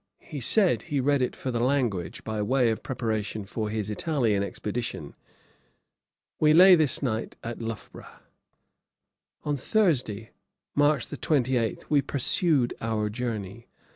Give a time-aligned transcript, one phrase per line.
[0.23, 4.41] He said, he read it for the language, by way of preparation for his Italian
[4.41, 5.13] expedition.
[6.39, 8.17] We lay this night at Loughborough.
[9.43, 10.31] On Thursday,
[10.73, 13.67] March 28, we pursued our journey.